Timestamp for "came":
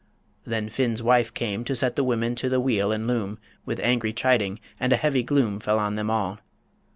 1.31-1.63